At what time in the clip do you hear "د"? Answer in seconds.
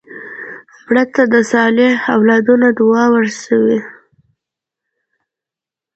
1.33-1.35